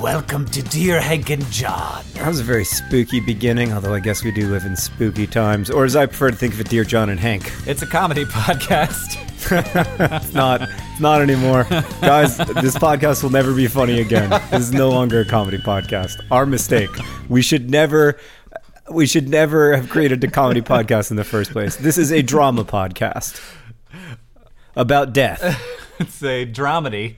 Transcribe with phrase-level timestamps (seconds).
[0.00, 2.02] Welcome to Dear Hank and John.
[2.14, 5.68] That was a very spooky beginning, although I guess we do live in spooky times.
[5.68, 7.52] Or as I prefer to think of it, Dear John and Hank.
[7.66, 9.18] It's a comedy podcast.
[9.50, 11.64] It's not, it's not anymore.
[12.02, 14.28] Guys, this podcast will never be funny again.
[14.50, 16.20] This is no longer a comedy podcast.
[16.30, 16.90] Our mistake.
[17.28, 18.20] We should never,
[18.90, 21.76] we should never have created a comedy podcast in the first place.
[21.76, 23.40] This is a drama podcast
[24.76, 25.40] about death.
[25.98, 27.16] it's a dramedy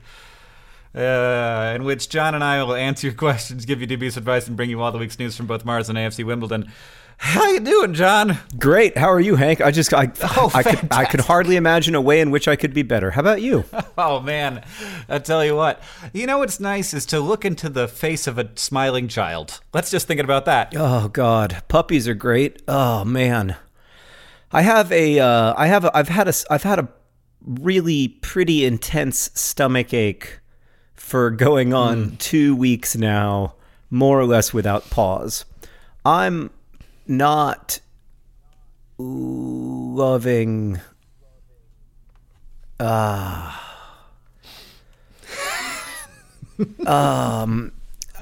[0.95, 4.57] uh, in which John and I will answer your questions, give you dubious advice, and
[4.57, 6.71] bring you all the week's news from both Mars and AFC Wimbledon.
[7.19, 8.39] How you doing, John?
[8.59, 8.99] Great.
[8.99, 9.61] How are you, Hank?
[9.61, 12.57] I just, I, Oh, I could, I could hardly imagine a way in which I
[12.57, 13.13] could be better.
[13.13, 13.65] How about you?
[13.99, 14.65] Oh man,
[15.09, 15.81] I tell you what.
[16.13, 19.61] You know what's nice is to look into the face of a smiling child.
[19.75, 20.73] Let's just think about that.
[20.75, 22.63] Oh God, puppies are great.
[22.67, 23.55] Oh man,
[24.51, 26.89] I have a, uh, I have, a, I've had a, I've had a
[27.45, 30.41] really pretty intense stomach ache
[31.03, 32.15] for going on hmm.
[32.17, 33.55] two weeks now,
[33.91, 35.45] more or less without pause.
[36.07, 36.49] I'm
[37.07, 37.81] not
[38.97, 40.81] loving.
[42.81, 43.53] Uh,
[46.87, 47.73] um,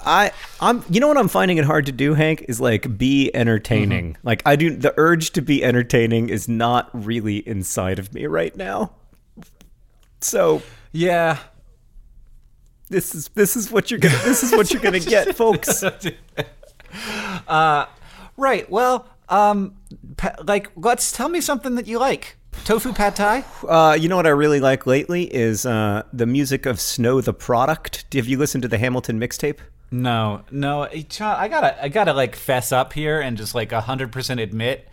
[0.04, 3.30] I I'm you know what I'm finding it hard to do, Hank, is like be
[3.36, 4.14] entertaining.
[4.14, 4.26] Mm-hmm.
[4.26, 8.56] Like I do the urge to be entertaining is not really inside of me right
[8.56, 8.90] now.
[10.20, 11.38] So Yeah.
[12.90, 15.82] This is this is what you're gonna this is what you're gonna get, folks.
[18.40, 18.70] Right.
[18.70, 19.76] Well, um,
[20.44, 22.36] like, let's tell me something that you like.
[22.64, 23.44] Tofu pad thai.
[23.68, 27.34] Uh, you know what I really like lately is uh, the music of Snow Tha
[27.34, 28.06] Product.
[28.14, 29.58] Have you listened to the Hamilton mixtape?
[29.90, 34.10] No, no, John, I gotta, I gotta like fess up here and just like hundred
[34.10, 34.88] percent admit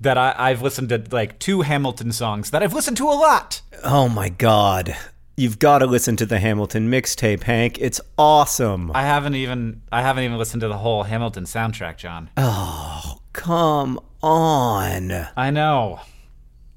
[0.00, 3.62] that I, I've listened to like two Hamilton songs that I've listened to a lot.
[3.82, 4.96] Oh my god.
[5.38, 7.76] You've got to listen to the Hamilton mixtape, Hank.
[7.78, 8.90] It's awesome.
[8.94, 12.30] I haven't even, I haven't even listened to the whole Hamilton soundtrack, John.
[12.38, 15.28] Oh, come on.
[15.36, 16.00] I know,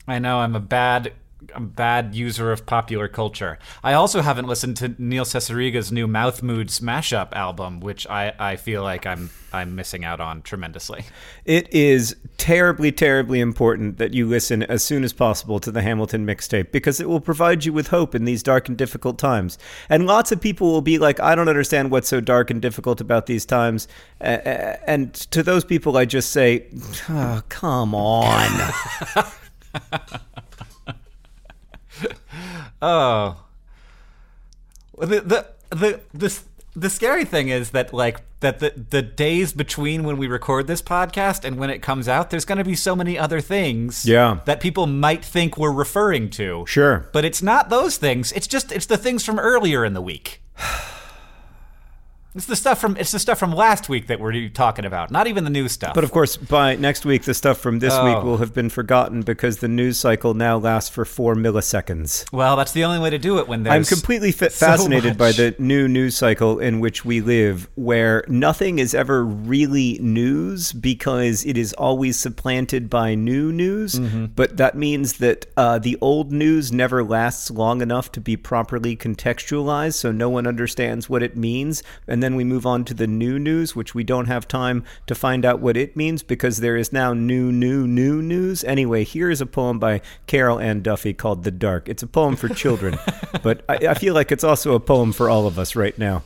[0.06, 1.14] I know, I'm a bad,
[1.56, 3.60] a bad user of popular culture.
[3.84, 8.56] I also haven't listened to Neil Cicierega's new Mouth Moods mashup album, which I, I
[8.56, 11.06] feel like I'm, I'm missing out on tremendously.
[11.46, 16.26] It is terribly, terribly important that you listen as soon as possible to the Hamilton
[16.26, 19.58] mixtape because it will provide you with hope in these dark and difficult times.
[19.90, 23.02] And lots of people will be like, I don't understand what's so dark and difficult
[23.02, 23.88] about these times.
[24.20, 26.68] And to those people, I just say,
[27.10, 28.74] oh, come on.
[32.82, 33.44] Oh.
[34.98, 36.40] The the the the
[36.76, 40.82] the scary thing is that like that the the days between when we record this
[40.82, 44.40] podcast and when it comes out, there's going to be so many other things Yeah.
[44.46, 46.66] that people might think we're referring to.
[46.68, 47.10] Sure.
[47.12, 48.32] But it's not those things.
[48.32, 50.42] It's just it's the things from earlier in the week.
[52.36, 55.26] It's the stuff from it's the stuff from last week that we're talking about, not
[55.26, 55.96] even the new stuff.
[55.96, 58.06] But of course, by next week, the stuff from this Oh.
[58.06, 62.32] week will have been forgotten because the news cycle now lasts for four milliseconds.
[62.32, 65.18] well, that's the only way to do it when there's I'm completely fa- so fascinated
[65.18, 70.72] by the new news cycle in which we live, where nothing is ever really news
[70.72, 73.96] because it is always supplanted by new news.
[73.96, 74.26] Mm-hmm.
[74.36, 78.96] But that means that uh, the old news never lasts long enough to be properly
[78.96, 81.82] contextualized, so no one understands what it means.
[82.08, 84.84] And and then we move on to the new news, which we don't have time
[85.08, 88.62] to find out what it means because there is now new, new, new news.
[88.66, 91.88] Anyway, here is a poem by Carol Ann Duffy called The Dark.
[91.88, 93.00] It's a poem for children,
[93.42, 96.24] but I, I feel like it's also a poem for all of us right now.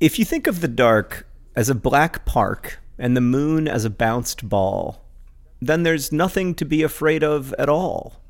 [0.00, 3.90] If you think of the dark as a black park and the moon as a
[3.90, 5.04] bounced ball,
[5.60, 8.22] then there's nothing to be afraid of at all,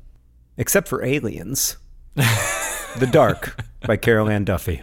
[0.57, 1.77] except for aliens.
[2.15, 4.81] the Dark by Carol Ann Duffy.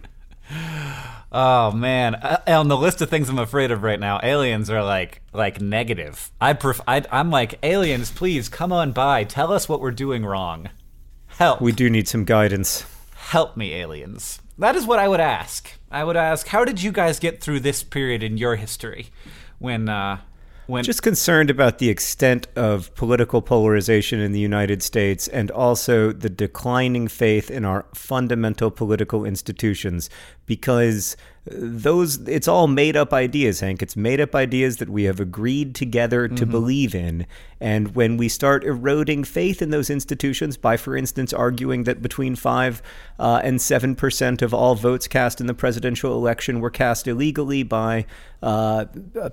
[1.37, 4.85] Oh man, uh, on the list of things I'm afraid of right now, aliens are
[4.85, 6.31] like like negative.
[6.41, 9.25] I pref- I, I'm like aliens, please come on by.
[9.25, 10.71] Tell us what we're doing wrong.
[11.27, 11.61] Help.
[11.61, 12.87] We do need some guidance.
[13.17, 14.41] Help me, aliens.
[14.59, 15.73] That is what I would ask.
[15.91, 19.09] I would ask, how did you guys get through this period in your history
[19.59, 20.19] when uh,
[20.67, 26.13] when Just concerned about the extent of political polarization in the United States and also
[26.13, 30.09] the declining faith in our fundamental political institutions
[30.47, 31.17] because
[31.47, 33.83] those it's all made up ideas hank.
[33.83, 37.27] It's made up ideas that we have agreed together to believe in.
[37.61, 42.35] And when we start eroding faith in those institutions by for instance arguing that between
[42.35, 42.83] 5
[43.19, 48.07] uh, and 7% of all votes cast in the presidential election were cast illegally by
[48.43, 48.87] uh,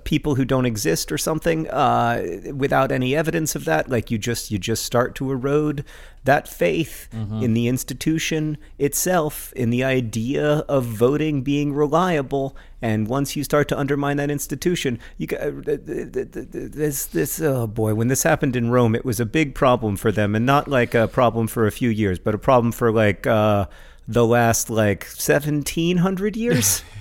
[0.04, 4.50] people who don't exist or something uh, without any evidence of that like you just
[4.50, 5.84] you just start to erode
[6.24, 7.08] that faith
[7.42, 12.56] in the institution itself, in the idea of voting being reliable.
[12.80, 17.06] And once you start to undermine that institution, you got this.
[17.06, 20.34] This oh boy, when this happened in Rome, it was a big problem for them,
[20.34, 23.66] and not like a problem for a few years, but a problem for like uh,
[24.06, 26.82] the last like seventeen hundred years.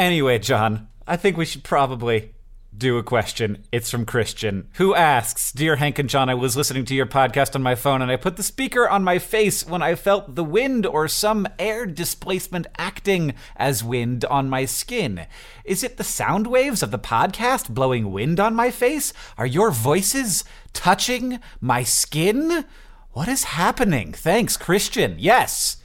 [0.00, 2.32] Anyway, John, I think we should probably
[2.80, 3.62] do a question.
[3.70, 7.54] It's from Christian, who asks Dear Hank and John, I was listening to your podcast
[7.54, 10.42] on my phone and I put the speaker on my face when I felt the
[10.42, 15.26] wind or some air displacement acting as wind on my skin.
[15.62, 19.12] Is it the sound waves of the podcast blowing wind on my face?
[19.36, 20.42] Are your voices
[20.72, 22.64] touching my skin?
[23.12, 24.14] What is happening?
[24.14, 25.16] Thanks, Christian.
[25.18, 25.76] Yes.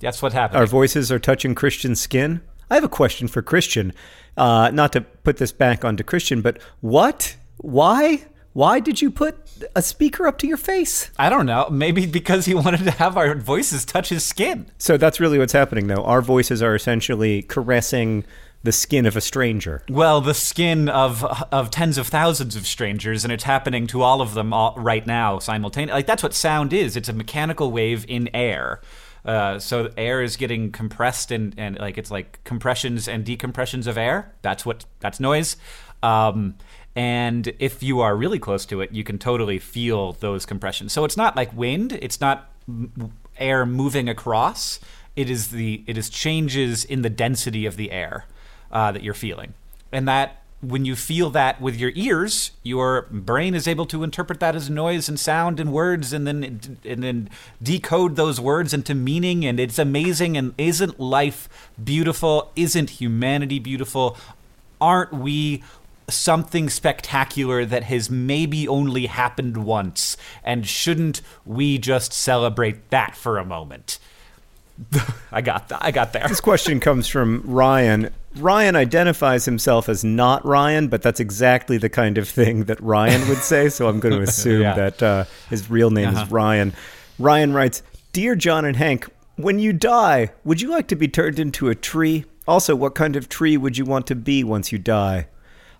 [0.00, 0.58] That's what happened.
[0.58, 2.40] Our voices are touching Christian's skin.
[2.70, 3.92] I have a question for Christian.
[4.36, 7.36] Uh, not to put this back onto Christian, but what?
[7.58, 8.24] Why?
[8.54, 9.36] Why did you put
[9.74, 11.10] a speaker up to your face?
[11.18, 11.68] I don't know.
[11.70, 14.66] Maybe because he wanted to have our voices touch his skin.
[14.78, 16.04] So that's really what's happening, though.
[16.04, 18.24] Our voices are essentially caressing
[18.62, 19.82] the skin of a stranger.
[19.88, 24.20] Well, the skin of of tens of thousands of strangers, and it's happening to all
[24.20, 25.94] of them all, right now simultaneously.
[25.94, 26.96] Like that's what sound is.
[26.96, 28.80] It's a mechanical wave in air.
[29.24, 33.96] Uh, so air is getting compressed and, and like it's like compressions and decompressions of
[33.96, 34.32] air.
[34.42, 35.56] That's what that's noise.
[36.02, 36.56] Um,
[36.94, 40.92] and if you are really close to it, you can totally feel those compressions.
[40.92, 41.92] So it's not like wind.
[42.02, 42.50] It's not
[43.38, 44.80] air moving across.
[45.14, 48.26] It is the it is changes in the density of the air
[48.70, 49.54] uh, that you're feeling,
[49.90, 54.38] and that when you feel that with your ears, your brain is able to interpret
[54.40, 57.28] that as noise and sound and words, and then and then
[57.60, 59.44] decode those words into meaning.
[59.44, 60.36] And it's amazing.
[60.36, 61.48] And isn't life
[61.82, 62.52] beautiful?
[62.54, 64.16] Isn't humanity beautiful?
[64.80, 65.64] Aren't we
[66.08, 70.16] something spectacular that has maybe only happened once?
[70.44, 73.98] And shouldn't we just celebrate that for a moment?
[75.32, 76.26] I got th- I got there.
[76.28, 78.10] This question comes from Ryan.
[78.36, 83.28] Ryan identifies himself as not Ryan, but that's exactly the kind of thing that Ryan
[83.28, 83.68] would say.
[83.68, 84.74] So I'm going to assume Yeah.
[84.74, 86.24] that uh, his real name Uh-huh.
[86.24, 86.72] is Ryan.
[87.18, 87.82] Ryan writes
[88.12, 89.06] Dear John and Hank,
[89.36, 92.24] when you die, would you like to be turned into a tree?
[92.48, 95.28] Also, what kind of tree would you want to be once you die?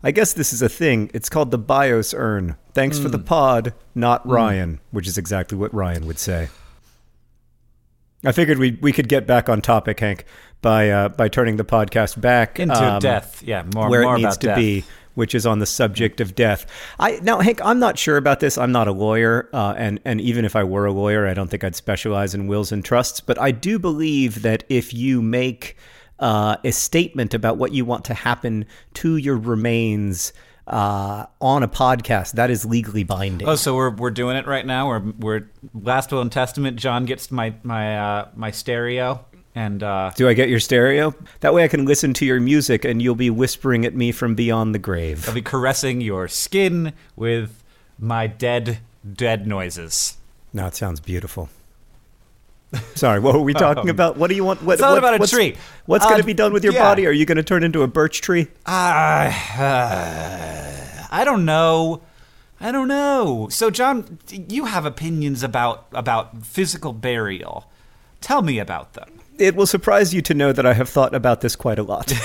[0.04, 1.10] I guess this is a thing.
[1.14, 2.56] It's called the BIOS urn.
[2.74, 3.24] Thanks for the Hmm.
[3.24, 6.48] pod, not Ryan, which is exactly what Ryan would say.
[8.24, 10.24] I figured we we could get back on topic, Hank,
[10.60, 13.42] by uh, by turning the podcast back Into um, death.
[13.42, 14.56] Yeah, more where more it needs to death.
[14.56, 16.66] be, which is on the subject of death.
[16.98, 18.56] I now, Hank, I'm not sure about this.
[18.56, 21.48] I'm not a lawyer, uh, and and even if I were a lawyer, I don't
[21.48, 23.20] think I'd specialize in wills and trusts.
[23.20, 25.76] But I do believe that if you make
[26.20, 30.32] uh, a statement about what you want to happen to your remains
[30.66, 33.48] uh, on a podcast, that is legally binding.
[33.48, 34.88] Oh, so we're we're doing it right now.
[34.88, 36.76] We're we're last will and testament.
[36.76, 41.14] John gets my my uh, my stereo, and uh, do I get your stereo?
[41.40, 44.34] That way I can listen to your music and you'll be whispering at me from
[44.34, 45.28] beyond the grave.
[45.28, 47.62] I'll be caressing your skin with
[47.98, 48.78] my dead
[49.10, 50.16] dead noises.
[50.52, 51.48] No, it sounds beautiful.
[52.94, 54.16] Sorry, what were we talking about?
[54.16, 54.62] What do you want?
[54.62, 55.56] What, Um, It's not what- about a what's, tree.
[55.86, 56.82] What's going Uh, to be done with your yeah.
[56.82, 57.06] body?
[57.06, 58.48] Are you going to turn into a birch tree?
[58.66, 59.30] Uh,
[61.10, 62.00] I don't know.
[62.60, 63.48] I don't know.
[63.50, 67.66] So, John, you have opinions about about physical burial,
[68.20, 69.08] Tell me about them.
[69.38, 72.12] It will surprise you to know that I have thought about this quite a lot.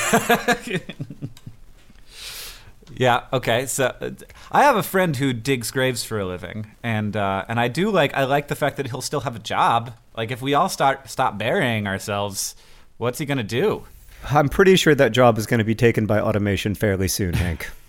[2.95, 3.25] Yeah.
[3.33, 3.65] Okay.
[3.65, 4.11] So uh,
[4.51, 7.89] I have a friend who digs graves for a living, and uh, and I do
[7.89, 9.93] like I like the fact that he'll still have a job.
[10.15, 12.55] Like if we all start stop burying ourselves,
[12.97, 13.83] what's he gonna do?
[14.29, 17.69] I'm pretty sure that job is going to be taken by automation fairly soon, Hank.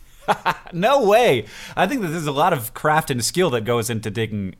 [0.75, 1.47] No way.
[1.75, 4.57] I think that there's a lot of craft and skill that goes into digging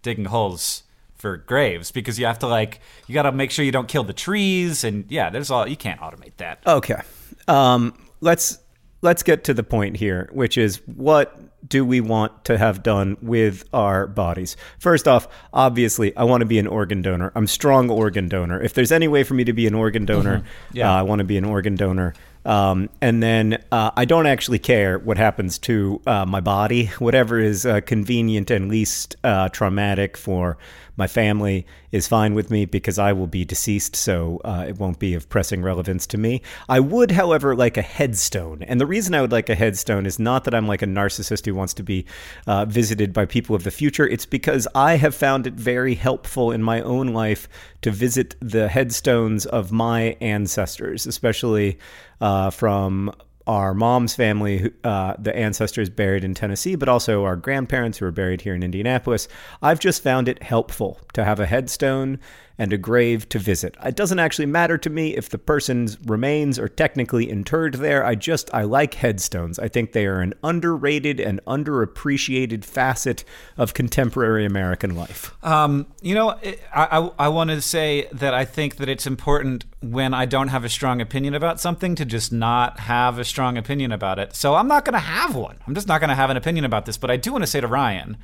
[0.00, 0.84] digging holes
[1.14, 4.04] for graves because you have to like you got to make sure you don't kill
[4.04, 6.60] the trees and yeah, there's all you can't automate that.
[6.66, 7.00] Okay.
[7.46, 8.58] Um, let's
[9.02, 13.16] let's get to the point here, which is what do we want to have done
[13.20, 14.56] with our bodies?
[14.78, 17.30] First off, obviously, I want to be an organ donor.
[17.34, 18.60] I'm strong organ donor.
[18.60, 20.42] If there's any way for me to be an organ donor,
[20.72, 20.90] Yeah.
[20.90, 22.14] uh, I want to be an organ donor.
[22.44, 26.86] Um, and then uh, I don't actually care what happens to uh, my body.
[26.98, 30.58] Whatever is uh, convenient and least uh, traumatic for
[30.96, 34.98] my family is fine with me because I will be deceased, so uh, it won't
[34.98, 36.42] be of pressing relevance to me.
[36.68, 38.62] I would, however, like a headstone.
[38.62, 41.46] And the reason I would like a headstone is not that I'm like a narcissist
[41.46, 42.04] who wants to be
[42.46, 44.06] uh, visited by people of the future.
[44.06, 47.48] It's because I have found it very helpful in my own life
[47.82, 51.78] to visit the headstones of my ancestors, especially
[52.20, 53.12] uh, from
[53.46, 58.12] our mom's family, uh, the ancestors buried in Tennessee, but also our grandparents who are
[58.12, 59.28] buried here in Indianapolis.
[59.60, 62.18] I've just found it helpful to have a headstone
[62.58, 63.76] and a grave to visit.
[63.84, 68.04] It doesn't actually matter to me if the person's remains are technically interred there.
[68.04, 69.58] I just I like headstones.
[69.58, 73.24] I think they are an underrated and underappreciated facet
[73.56, 75.34] of contemporary American life.
[75.44, 79.64] Um, you know, I, I, I want to say that I think that it's important
[79.80, 83.58] when I don't have a strong opinion about something to just not have a strong
[83.58, 84.36] opinion about it.
[84.36, 85.58] So I'm not going to have one.
[85.66, 86.96] I'm just not going to have an opinion about this.
[86.96, 88.16] But I do want to say to Ryan,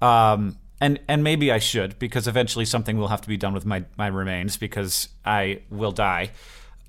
[0.00, 3.66] um, and and maybe I should because eventually something will have to be done with
[3.66, 6.30] my my remains because I will die.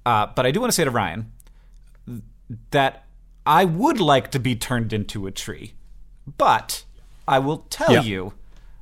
[0.05, 1.31] Uh, but I do want to say to Ryan
[2.71, 3.05] that
[3.45, 5.73] I would like to be turned into a tree,
[6.37, 6.83] but
[7.27, 8.01] I will tell Yeah.
[8.01, 8.33] you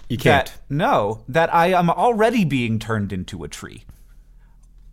[0.10, 0.48] You can't.
[0.48, 3.84] that no, that I am already being turned into a tree.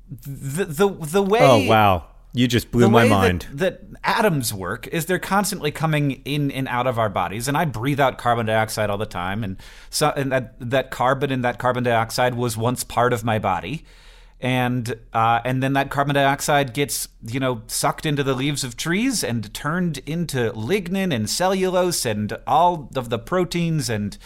[0.09, 2.05] The the the way oh wow.
[2.37, 3.47] You just blew the my mind.
[3.53, 7.57] That, that atoms work is they're constantly coming in and out of our bodies, and
[7.57, 9.57] I breathe out carbon dioxide all the time, and
[9.89, 13.87] so and that that carbon and that carbon dioxide was once part of my body,
[14.39, 18.77] and uh, and then that carbon dioxide gets you know sucked into the leaves of
[18.77, 24.19] trees and turned into lignin and cellulose and all of the proteins and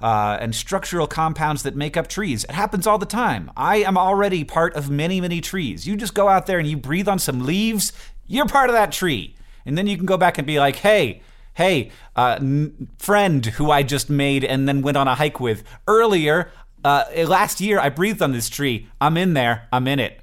[0.00, 2.44] uh, and structural compounds that make up trees.
[2.44, 3.50] It happens all the time.
[3.56, 5.86] I am already part of many, many trees.
[5.86, 7.92] You just go out there and you breathe on some leaves,
[8.26, 9.34] you're part of that tree.
[9.66, 11.22] And then you can go back and be like, hey,
[11.54, 15.64] hey, uh, n- friend who I just made and then went on a hike with
[15.86, 16.50] earlier,
[16.84, 18.88] uh, last year I breathed on this tree.
[19.00, 19.68] I'm in there.
[19.72, 20.20] I'm in it.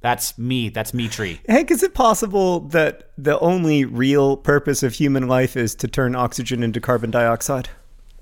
[0.00, 0.68] That's me.
[0.68, 1.40] That's me tree.
[1.48, 6.14] Hank, is it possible that the only real purpose of human life is to turn
[6.14, 7.68] oxygen into carbon dioxide?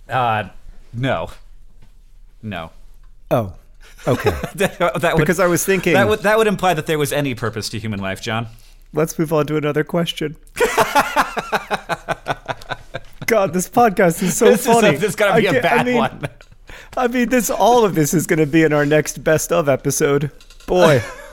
[0.08, 0.48] Uh,
[0.96, 1.30] no.
[2.42, 2.70] No.
[3.30, 3.54] Oh,
[4.06, 4.30] okay.
[4.54, 7.12] that, that would, Because I was thinking- that would that would imply that there was
[7.12, 8.48] any purpose to human life, John.
[8.92, 10.36] Let's move on to another question.
[13.26, 14.88] God, this podcast is so this funny.
[14.88, 16.22] is a, this is gonna be I a can't- I bad mean- one.
[16.96, 19.68] I mean, this all of this is going to be in our next best of
[19.68, 20.30] episode.
[20.66, 21.02] Boy,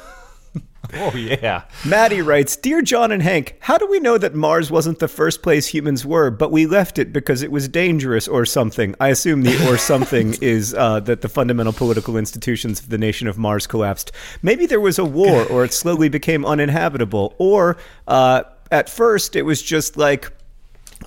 [0.96, 1.64] Oh yeah.
[1.86, 5.42] Maddie writes, "Dear John and Hank, how do we know that Mars wasn't the first
[5.42, 8.94] place humans were, but we left it because it was dangerous or something?
[9.00, 13.28] I assume the or something is uh, that the fundamental political institutions of the nation
[13.28, 14.12] of Mars collapsed.
[14.44, 19.44] Maybe there was a war, or it slowly became uninhabitable, or uh, at first it
[19.44, 20.32] was just like."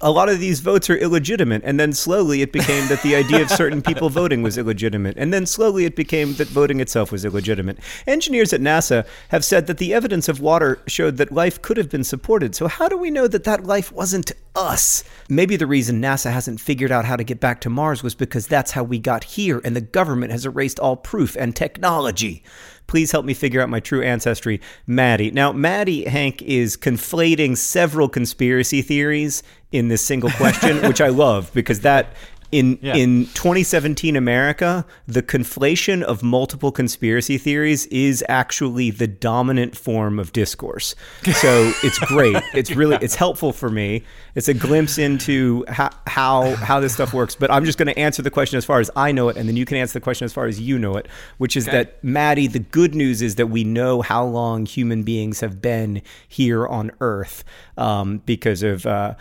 [0.03, 3.43] A lot of these votes are illegitimate and then slowly it became that the idea
[3.43, 7.25] of certain people voting was illegitimate and then slowly it became that voting itself was
[7.25, 7.79] illegitimate.
[8.07, 11.91] Engineers at nasa have said that the evidence of water showed that life could have
[11.91, 12.55] been supported.
[12.55, 15.05] So how do we know that that life wasn't us?
[15.29, 18.47] Maybe the reason nasa hasn't figured out how to get back to mars was because
[18.47, 22.43] that's how we got here and the government has erased all proof and technology
[22.87, 25.31] Please help me figure out my true ancestry, Maddie.
[25.31, 31.52] Now, Maddie Hank is conflating several conspiracy theories in this single question, which I love
[31.52, 32.14] because that
[32.59, 32.95] in Yeah.
[32.97, 40.33] in 2017 America, the conflation of multiple conspiracy theories is actually the dominant form of
[40.33, 40.95] discourse.
[41.43, 42.37] So it's great.
[42.55, 44.03] It's really it's helpful for me.
[44.35, 47.35] It's a glimpse into how how, how this stuff works.
[47.35, 49.49] But I'm just going to answer the question as far as I know it, and
[49.49, 51.07] then you can answer the question as far as you know it,
[51.39, 51.77] which is Okay.
[51.79, 52.47] that Maddie.
[52.47, 56.91] The good news is that we know how long human beings have been here on
[57.01, 57.45] Earth
[57.77, 59.15] um, because of uh,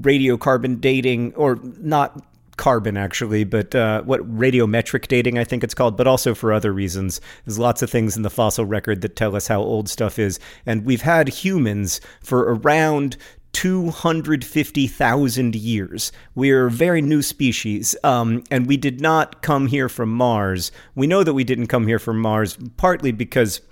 [0.00, 2.22] radiocarbon dating, or not
[2.58, 6.72] carbon actually, but uh, what radiometric dating I think it's called, but also for other
[6.72, 7.22] reasons.
[7.46, 10.38] There's lots of things in the fossil record that tell us how old stuff is,
[10.66, 13.16] and we've had humans for around
[13.52, 16.12] 250,000 years.
[16.34, 20.70] We're a very new species, um, and we did not come here from Mars.
[20.94, 23.62] We know that we didn't come here from Mars partly because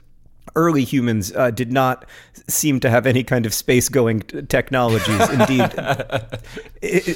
[0.54, 2.04] early humans uh, did not
[2.48, 5.28] seem to have any kind of space going technologies.
[5.30, 5.70] Indeed,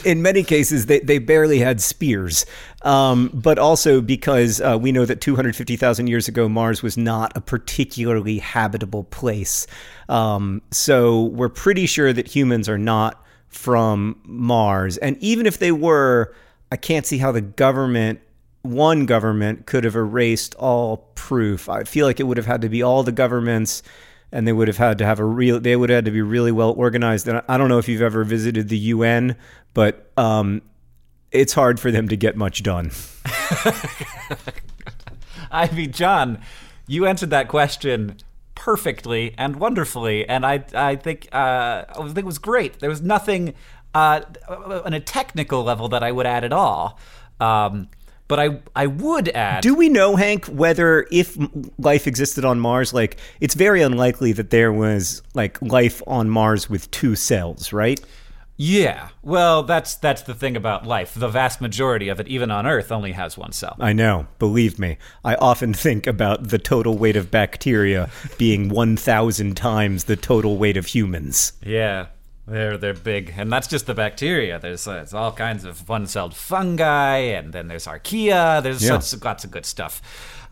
[0.04, 2.44] in many cases, they, they barely had spears.
[2.82, 7.40] Um, but also because uh, we know that 250,000 years ago, Mars was not a
[7.40, 9.66] particularly habitable place.
[10.08, 14.96] Um, so we're pretty sure that humans are not from Mars.
[14.98, 16.34] And even if they were,
[16.72, 18.20] I can't see how the government
[18.62, 21.68] one government could have erased all proof.
[21.68, 23.82] I feel like it would have had to be all the governments
[24.32, 26.22] and they would have had to have a real they would have had to be
[26.22, 27.26] really well organized.
[27.26, 29.36] And i don't know if you've ever visited the un
[29.72, 30.62] but um,
[31.30, 32.90] it's hard for them to get much done.
[35.50, 36.40] I mean john
[36.86, 38.16] you answered that question
[38.54, 42.80] perfectly and wonderfully and i i think uh, i think it was great.
[42.80, 43.54] There was nothing
[43.94, 46.98] uh, on a technical level that i would add at all.
[47.40, 47.88] Um,
[48.30, 49.60] but I I would add.
[49.62, 51.36] Do we know, Hank, whether if
[51.78, 56.70] life existed on Mars, like it's very unlikely that there was like life on Mars
[56.70, 58.00] with two cells, right?
[58.56, 59.08] Yeah.
[59.22, 61.14] Well, that's that's the thing about life.
[61.14, 63.74] The vast majority of it, even on Earth, only has one cell.
[63.80, 64.28] I know.
[64.38, 64.98] Believe me.
[65.24, 70.76] I often think about the total weight of bacteria being 1,000 times the total weight
[70.76, 71.54] of humans.
[71.64, 72.06] Yeah.
[72.50, 74.58] They're they're big, and that's just the bacteria.
[74.58, 78.60] There's, uh, there's all kinds of one-celled fungi, and then there's archaea.
[78.62, 78.94] There's Yeah.
[78.94, 80.02] lots, lots of good stuff.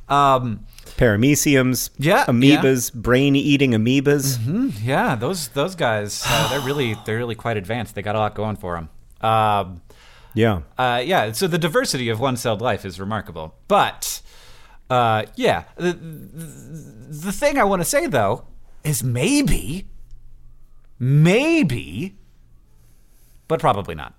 [0.08, 0.64] Um,
[0.96, 4.38] Parameciums, Yeah, amoebas, brain-eating amoebas.
[4.82, 7.94] yeah, those those guys, uh, they're really they're really quite advanced.
[7.94, 8.88] They got a lot going for them.
[9.30, 9.82] Um,
[10.34, 10.60] Yeah.
[10.78, 13.54] uh, yeah, so the diversity of one-celled life is remarkable.
[13.66, 14.22] But
[14.88, 18.44] uh, yeah, the, the thing I want to say though
[18.84, 19.88] is maybe,
[20.98, 22.16] maybe,
[23.46, 24.14] but probably not.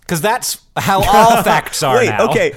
[0.00, 2.28] Because that's how all facts are Wait, now.
[2.30, 2.54] okay.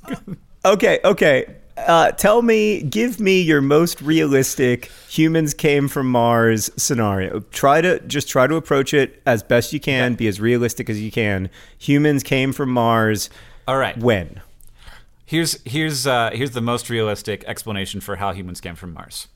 [0.64, 1.56] okay, okay.
[1.76, 7.40] Uh, tell me, give me your most realistic humans came from Mars scenario.
[7.50, 11.00] Try to just try to approach it as best you can, be as realistic as
[11.00, 11.50] you can.
[11.78, 13.30] Humans came from Mars.
[13.68, 13.96] All right.
[13.96, 14.40] When?
[15.24, 19.28] Here's here's uh, here's the most realistic explanation for how humans came from Mars.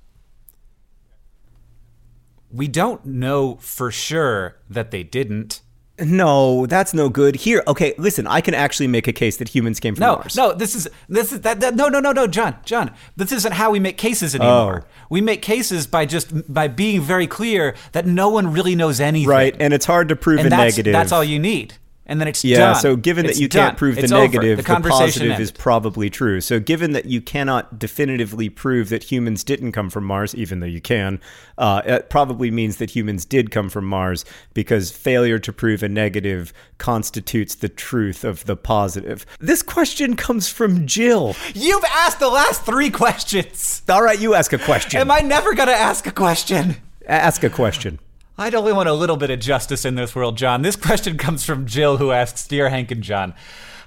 [2.52, 5.62] We don't know for sure that they didn't.
[5.98, 7.36] No, that's no good.
[7.36, 10.36] Here, okay, listen, I can actually make a case that humans came from No, Mars.
[10.36, 13.52] no, this is this is that, that no no no no John John this isn't
[13.52, 14.84] how we make cases anymore.
[14.84, 14.88] Oh.
[15.10, 19.28] We make cases by just by being very clear that no one really knows anything.
[19.28, 20.92] Right, and it's hard to prove and a that's, negative.
[20.92, 21.74] That's all you need.
[22.04, 22.74] And then it's Yeah, done.
[22.76, 23.68] so given It's that you done.
[23.68, 24.22] can't prove the It's over.
[24.24, 26.40] negative, the the, positive is probably true.
[26.40, 30.66] So given that you cannot definitively prove that humans didn't come from Mars, even though
[30.66, 31.20] you can,
[31.58, 35.88] uh, it probably means that humans did come from Mars because failure to prove a
[35.88, 39.24] negative constitutes the truth of the positive.
[39.38, 41.36] This question comes from Jill.
[41.54, 43.82] You've asked the last three questions.
[43.88, 45.00] All right, you ask a question.
[45.00, 46.76] Am I never gonna ask a question?
[47.06, 47.98] ask a question.
[48.38, 50.62] I'd only want a little bit of justice in this world, John.
[50.62, 53.34] This question comes from Jill, who asks Dear Hank and John,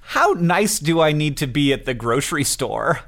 [0.01, 2.99] How nice do I need to be at the grocery store?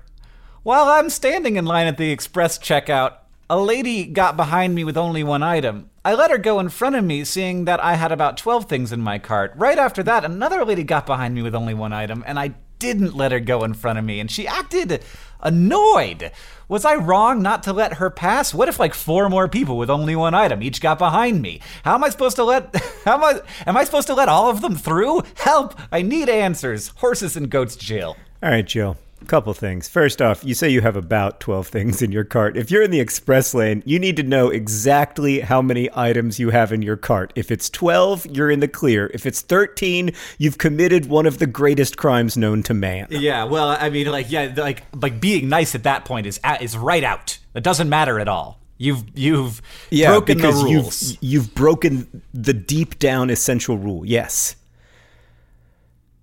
[0.63, 3.17] While I'm standing in line at the express checkout,
[3.50, 5.89] a lady got behind me with only one item.
[6.04, 8.91] I let her go in front of me, seeing that I had about 12 things
[8.91, 9.54] in my cart.
[9.56, 13.16] Right after that, another lady got behind me with only one item, and I didn't
[13.16, 15.04] let her go in front of me, and she acted
[15.42, 16.32] annoyed.
[16.68, 18.54] Was I wrong not to let her pass?
[18.54, 21.62] What if like four more people with only one item each got behind me?
[21.84, 24.50] How am I supposed to let how am I am I supposed to let all
[24.50, 25.24] of them through?
[25.36, 25.80] Help!
[25.92, 26.90] I need answers.
[26.98, 28.18] Horses and goats jail.
[28.44, 28.98] All right, Jill.
[29.25, 29.89] Couple things.
[29.89, 32.56] First off, you say you have about 12 things in your cart.
[32.56, 36.51] If you're in the express lane, you need to know exactly how many items you
[36.51, 37.34] have in your cart.
[37.36, 39.10] If it's 12, you're in the clear.
[39.15, 43.08] If it's 13, you've committed one of the greatest crimes known to man.
[43.10, 46.77] Yeah, well, I mean, like, yeah, like, like being nice at that point is is
[46.77, 47.39] right out.
[47.56, 48.60] It doesn't matter at all.
[48.77, 51.01] You've you've Yeah, broken the rules.
[51.12, 54.06] you've you've broken the deep down essential rule.
[54.06, 54.56] Yes.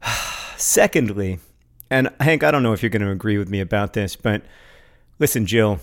[0.57, 1.40] Secondly,
[1.94, 4.42] and Hank, I don't know if you're going to agree with me about this, but
[5.20, 5.78] listen, Jill.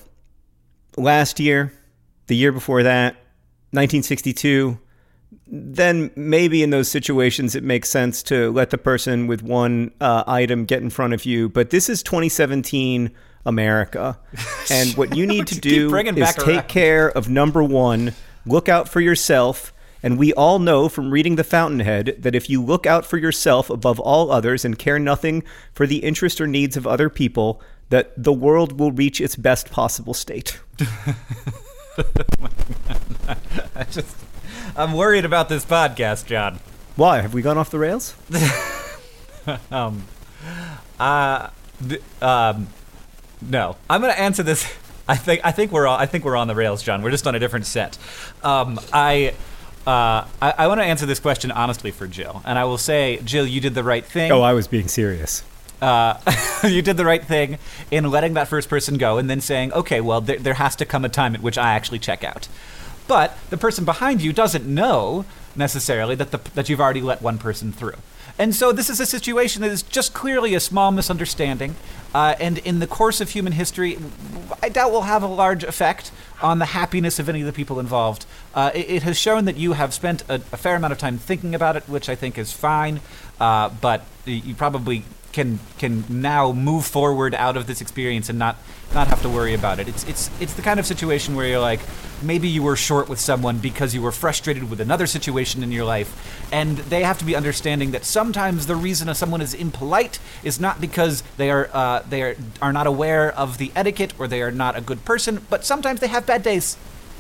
[0.98, 1.72] Last year,
[2.28, 3.14] the year before that,
[3.72, 4.78] 1962,
[5.48, 10.26] then maybe in those situations it makes sense to let the person with one uh,
[10.28, 11.48] item get in front of you.
[11.48, 13.12] But this is 2017
[13.46, 14.20] America,
[14.70, 16.68] and what you need to do is take around.
[16.68, 18.14] care of number one.
[18.46, 19.74] Look out for yourself.
[20.04, 23.70] And we all know from reading The Fountainhead that if you look out for yourself
[23.70, 28.12] above all others and care nothing for the interest or needs of other people, that
[28.22, 30.60] the world will reach its best possible state.
[33.76, 34.16] I just,
[34.76, 36.60] I'm worried about this podcast, John.
[36.96, 37.22] Why?
[37.22, 38.16] Have we gone off the rails?
[39.72, 40.04] um,
[41.00, 41.50] uh,
[41.88, 42.68] th- um,
[43.42, 43.76] no.
[43.90, 44.64] I'm gonna answer this.
[45.08, 47.02] I think I think we're on, I think we're on the rails, John.
[47.02, 47.98] We're just on a different set.
[48.44, 49.34] Um, I.
[49.86, 53.20] Uh, I, I want to answer this question honestly for Jill, and I will say,
[53.24, 54.32] Jill, you did the right thing.
[54.32, 55.44] Oh, I was being serious.
[55.82, 56.20] Uh,
[56.64, 57.58] you did the right thing
[57.90, 60.86] in letting that first person go, and then saying, okay, well, there, there has to
[60.86, 62.48] come a time at which I actually check out.
[63.08, 67.40] But the person behind you doesn't know necessarily that the, that you've already let one
[67.40, 67.96] person through.
[68.38, 71.76] And so this is a situation that is just clearly a small misunderstanding.
[72.14, 73.98] Uh, and in the course of human history,
[74.64, 77.80] I doubt will have a large effect on the happiness of any of the people
[77.80, 78.26] involved.
[78.54, 81.18] Uh, it, it, has shown that you have spent a, a, fair amount of time
[81.18, 83.00] thinking about it, which I think is fine.
[83.40, 88.58] Uh, but you probably can can now move forward out of this experience and not
[88.94, 89.88] not have to worry about it.
[89.88, 91.80] It's it's it's the kind of situation where you're like
[92.22, 95.86] maybe you were short with someone because you were frustrated with another situation in your
[95.86, 100.60] life and they have to be understanding that sometimes the reason someone is impolite is
[100.60, 104.42] not because they are uh, they are, are not aware of the etiquette or they
[104.42, 106.78] are not a good person, but sometimes they have bad days.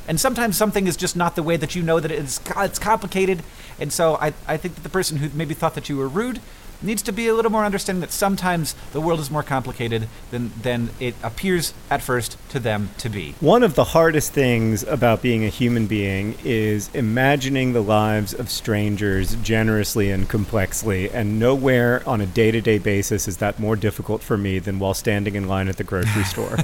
[0.07, 3.43] And sometimes something is just not the way that you know that it's it's complicated.
[3.79, 6.39] And so I, I think that the person who maybe thought that you were rude
[6.81, 10.51] needs to be a little more understanding that sometimes the world is more complicated than,
[10.61, 13.35] than it appears at first to them to be.
[13.39, 18.49] One of the hardest things about being a human being is imagining the lives of
[18.49, 23.75] strangers generously and complexly, and nowhere on a day to day basis is that more
[23.75, 26.57] difficult for me than while standing in line at the grocery store.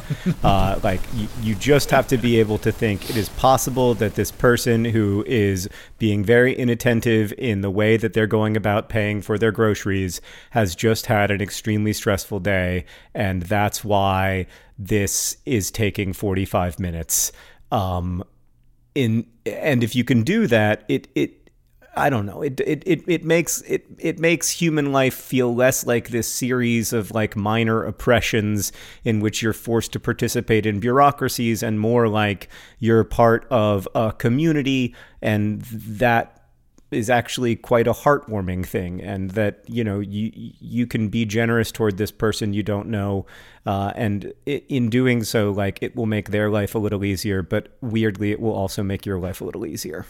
[0.43, 4.15] uh, like, you, you just have to be able to think it is possible that
[4.15, 9.21] this person who is being very inattentive in the way that they're going about paying
[9.21, 10.06] for their groceries
[10.51, 17.31] has just had an extremely stressful day, and that's why this is taking 45 minutes.
[17.71, 18.23] Um,
[18.95, 21.47] in and if you can do that, it it
[21.97, 22.41] I don't know.
[22.43, 26.93] It, it it it makes it it makes human life feel less like this series
[26.93, 28.71] of like minor oppressions
[29.03, 34.13] in which you're forced to participate in bureaucracies and more like you're part of a
[34.13, 36.46] community and that
[36.91, 41.71] is actually quite a heartwarming thing and that you know you you can be generous
[41.71, 43.25] toward this person you don't know
[43.65, 47.41] uh, and it, in doing so like it will make their life a little easier
[47.41, 50.05] but weirdly it will also make your life a little easier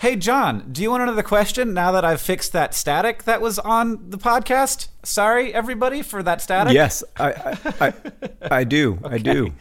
[0.00, 3.58] Hey, John, do you want another question now that I've fixed that static that was
[3.58, 4.88] on the podcast?
[5.06, 6.72] Sorry, everybody, for that static.
[6.72, 7.94] Yes, I, I, I,
[8.50, 8.98] I do.
[9.04, 9.14] okay.
[9.14, 9.52] I do.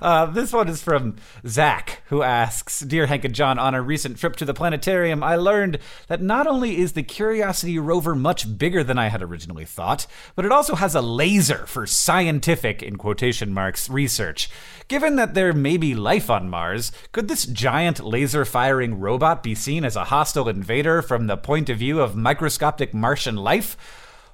[0.00, 4.18] Uh, this one is from Zach, who asks Dear Hank and John, on a recent
[4.18, 8.84] trip to the planetarium, I learned that not only is the Curiosity rover much bigger
[8.84, 13.54] than I had originally thought, but it also has a laser for scientific, in quotation
[13.54, 14.50] marks, research.
[14.86, 19.54] Given that there may be life on Mars, could this giant laser firing robot be
[19.54, 23.78] seen as a hostile invader from the point of view of microscopic Martian life?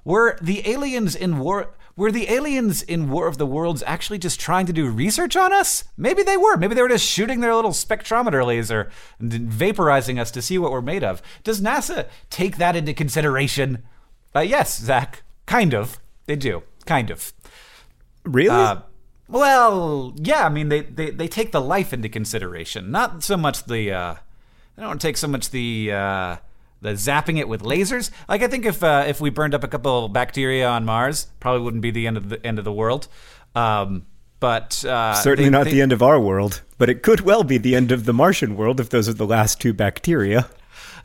[0.07, 4.39] Were the aliens in war were the aliens in War of the Worlds actually just
[4.39, 5.83] trying to do research on us?
[5.97, 6.57] Maybe they were.
[6.57, 10.71] Maybe they were just shooting their little spectrometer laser and vaporizing us to see what
[10.71, 11.23] we're made of.
[11.43, 13.83] Does NASA take that into consideration?
[14.35, 15.23] Uh, yes, Zach.
[15.47, 15.99] Kind of.
[16.27, 16.63] They do.
[16.85, 17.33] Kind of.
[18.25, 18.51] Really?
[18.51, 18.83] Uh,
[19.27, 20.45] well, yeah.
[20.45, 23.91] I mean, they, they, they take the life into consideration, not so much the.
[23.91, 24.15] Uh,
[24.77, 26.39] they don't take so much the.
[26.87, 28.11] Uh, the zapping it with lasers.
[28.29, 31.63] Like I think if uh, if we burned up a couple bacteria on Mars, probably
[31.63, 33.09] wouldn't be the end of the end of the world.
[33.55, 34.07] Um,
[34.39, 36.63] but uh, certainly they, not they, the end of our world.
[36.79, 39.27] But it could well be the end of the Martian world if those are the
[39.27, 40.49] last two bacteria.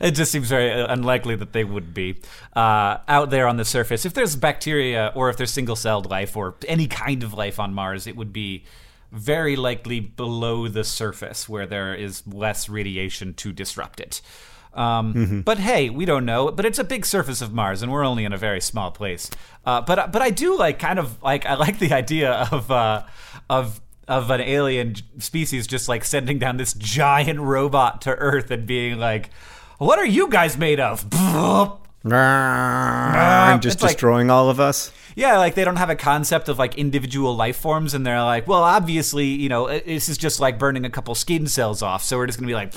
[0.00, 2.20] It just seems very uh, unlikely that they would be
[2.54, 4.04] uh, out there on the surface.
[4.04, 8.06] If there's bacteria, or if there's single-celled life, or any kind of life on Mars,
[8.06, 8.64] it would be
[9.12, 14.20] very likely below the surface, where there is less radiation to disrupt it.
[14.74, 15.40] Um, mm-hmm.
[15.40, 16.50] But hey, we don't know.
[16.50, 19.30] But it's a big surface of Mars, and we're only in a very small place.
[19.64, 23.04] Uh, but but I do like kind of like I like the idea of uh,
[23.48, 28.66] of of an alien species just like sending down this giant robot to Earth and
[28.66, 29.30] being like,
[29.78, 31.06] "What are you guys made of?"
[32.04, 34.92] and just it's destroying like, all of us.
[35.14, 38.48] Yeah, like they don't have a concept of like individual life forms, and they're like,
[38.48, 42.16] well, obviously, you know, this is just like burning a couple skin cells off, so
[42.16, 42.72] we're just gonna be like,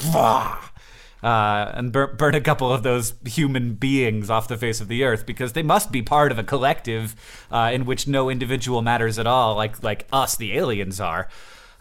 [1.26, 5.04] uh, and bur- burn a couple of those human beings off the face of the
[5.04, 7.16] earth because they must be part of a collective
[7.50, 11.28] uh, in which no individual matters at all, like like us, the aliens are.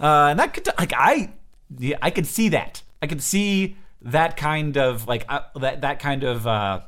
[0.01, 1.35] Uh, and that could like I,
[1.79, 2.83] yeah, I could see that.
[3.03, 6.81] I could see that kind of like uh, that that kind of uh,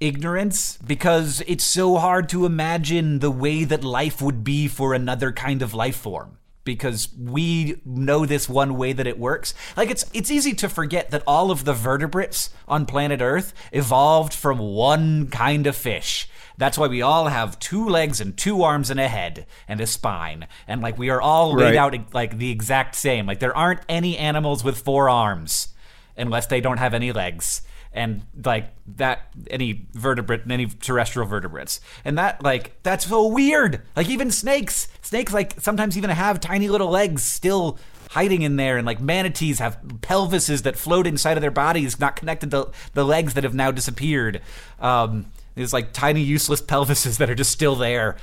[0.00, 5.32] ignorance because it's so hard to imagine the way that life would be for another
[5.32, 6.37] kind of life form
[6.68, 9.54] because we know this one way that it works.
[9.76, 14.34] Like it's it's easy to forget that all of the vertebrates on planet Earth evolved
[14.34, 16.28] from one kind of fish.
[16.58, 19.86] That's why we all have two legs and two arms and a head and a
[19.86, 20.46] spine.
[20.66, 21.76] And like we are all laid Right.
[21.76, 23.24] out like the exact same.
[23.26, 25.68] Like there aren't any animals with four arms
[26.16, 31.80] unless they don't have any legs and like that any vertebrate any terrestrial vertebrates.
[32.04, 33.82] And that like that's so weird.
[33.96, 37.78] Like even snakes snakes like sometimes even have tiny little legs still
[38.10, 42.16] hiding in there and like manatees have pelvises that float inside of their bodies not
[42.16, 44.40] connected to the legs that have now disappeared.
[44.80, 48.16] Um there's like tiny useless pelvises that are just still there.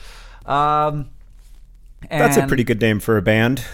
[0.45, 1.10] Um
[2.10, 3.65] That's a pretty good name for a band.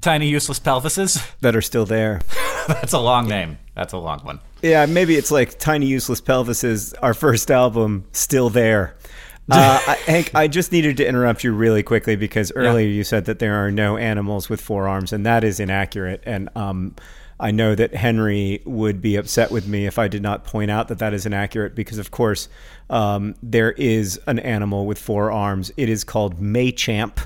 [0.00, 1.26] Tiny useless pelvises?
[1.40, 2.20] That are still there.
[2.68, 3.58] that's a long name.
[3.74, 8.50] That's a long one Yeah, maybe it's like Tiny Useless Pelvises, our first album, still
[8.50, 8.94] there.
[9.50, 13.24] Uh, I, Hank, I just needed to interrupt you really quickly because earlier you said
[13.24, 16.22] that there are no animals with forearms, and that is inaccurate.
[16.26, 16.94] And um,
[17.40, 20.88] I know that Henry would be upset with me if I did not point out
[20.88, 22.50] that that is inaccurate because, of course,
[22.90, 25.72] um, there is an animal with four arms.
[25.78, 27.18] It is called Machamp,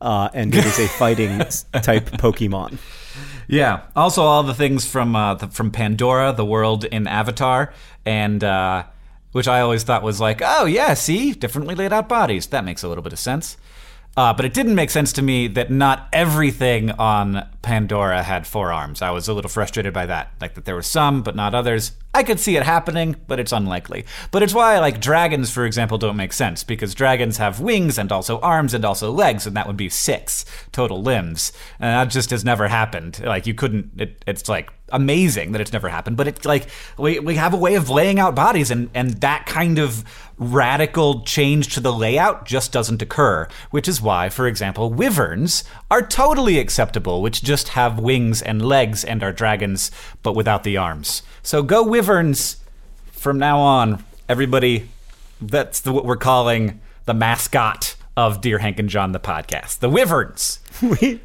[0.00, 1.38] uh, and it is a fighting
[1.80, 2.78] type Pokemon.
[3.48, 3.84] Yeah.
[3.96, 7.72] Also, all the things from uh, the, from Pandora, the world in Avatar,
[8.04, 8.84] and uh,
[9.32, 12.46] which I always thought was like, oh yeah, see, differently laid out bodies.
[12.48, 13.56] That makes a little bit of sense.
[14.16, 18.72] Uh, but it didn't make sense to me that not everything on Pandora had four
[18.72, 19.00] arms.
[19.00, 20.32] I was a little frustrated by that.
[20.40, 21.92] Like that there were some, but not others.
[22.12, 24.06] I could see it happening, but it's unlikely.
[24.32, 28.10] But it's why, like, dragons, for example, don't make sense, because dragons have wings and
[28.10, 31.52] also arms and also legs, and that would be six total limbs.
[31.78, 33.22] And that just has never happened.
[33.24, 37.18] Like, you couldn't, it, it's like amazing that it's never happened, but it's like, we,
[37.18, 40.04] we have a way of laying out bodies, and, and that kind of
[40.38, 46.02] radical change to the layout just doesn't occur, which is why, for example, wyverns are
[46.02, 49.90] totally acceptable, which just have wings and legs and are dragons,
[50.22, 51.22] but without the arms.
[51.42, 52.58] So go wyverns
[53.10, 54.04] from now on.
[54.28, 54.88] Everybody,
[55.40, 59.78] that's the, what we're calling the mascot of Dear Hank and John, the podcast.
[59.78, 60.60] The wyverns.
[60.82, 61.20] we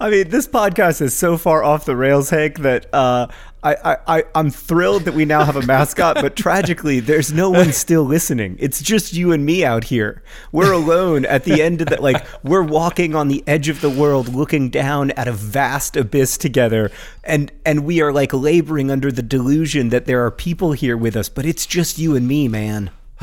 [0.00, 3.28] I mean, this podcast is so far off the rails, Hank, that uh,
[3.62, 7.72] I, I, I'm thrilled that we now have a mascot, but tragically, there's no one
[7.72, 8.56] still listening.
[8.60, 10.22] It's just you and me out here.
[10.52, 13.90] We're alone at the end of the, like, we're walking on the edge of the
[13.90, 16.92] world, looking down at a vast abyss together,
[17.24, 21.16] and, and we are, like, laboring under the delusion that there are people here with
[21.16, 22.90] us, but it's just you and me, man.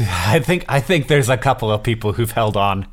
[0.00, 2.86] I think I think there's a couple of people who've held on.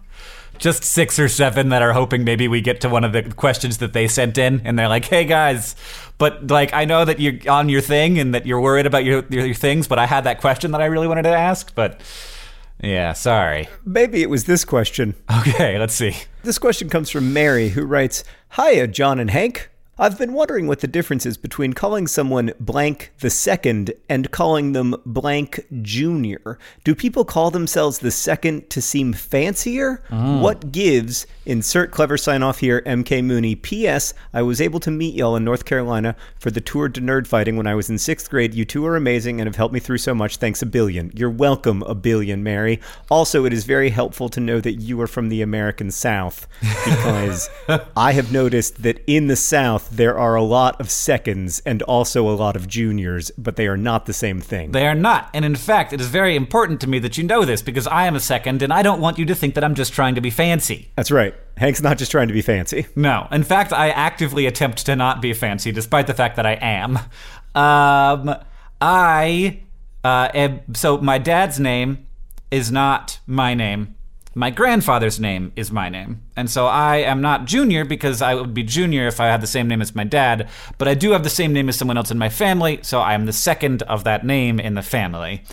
[0.58, 3.78] Just six or seven that are hoping maybe we get to one of the questions
[3.80, 5.76] that they sent in, and they're like, "Hey guys,
[6.18, 9.26] but like I know that you're on your thing and that you're worried about your
[9.30, 12.02] your, your things, but I had that question that I really wanted to ask, but
[12.82, 13.68] yeah, sorry.
[13.86, 15.16] Maybe it was this question.
[15.40, 16.16] Okay, let's see.
[16.44, 18.24] This question comes from Mary, who writes
[18.56, 19.70] Hiya, John and Hank.
[19.98, 24.74] I've been wondering what the difference is between calling someone blank the second and calling
[24.74, 26.60] them blank junior.
[26.84, 30.04] Do people call themselves the second to seem fancier?
[30.12, 30.42] Oh.
[30.42, 31.26] What gives?
[31.46, 33.56] Insert clever sign off here, MK Mooney.
[33.56, 34.14] P.S.
[34.34, 37.56] I was able to meet y'all in North Carolina for the tour to nerd fighting
[37.56, 38.54] when I was in sixth grade.
[38.54, 40.38] You two are amazing and have helped me through so much.
[40.38, 41.10] Thanks a billion.
[41.16, 42.82] You're welcome, a billion, Mary.
[43.10, 46.50] Also, it is very helpful to know that you are from the American South
[46.84, 47.50] because
[47.96, 52.30] I have noticed that in the South there are a lot of seconds and also
[52.30, 54.72] a lot of juniors, but they are not the same thing.
[54.72, 57.46] They are not, and in fact, it is very important to me that you know
[57.46, 59.76] this because I am a second, and I don't want you to think that I'm
[59.76, 60.92] just trying to be fancy.
[60.96, 61.34] That's right.
[61.58, 62.88] Hank's not just trying to be fancy.
[62.96, 63.28] No.
[63.32, 66.98] In fact, I actively attempt to not be fancy, despite the fact that I am.
[67.56, 68.36] Um,
[68.82, 69.62] I,
[70.04, 72.06] uh, am, so my dad's name
[72.52, 73.95] is not my name.
[74.38, 76.22] My grandfather's name is my name.
[76.36, 79.48] And so I am not junior because I would be junior if I had the
[79.48, 82.12] same name as my dad, but I do have the same name as someone else
[82.12, 85.44] in my family, so I am the second of that name in the family.